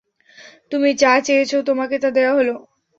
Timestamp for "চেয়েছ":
1.25-1.51